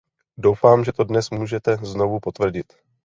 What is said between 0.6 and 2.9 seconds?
že to dnes můžete znovu potvrdit.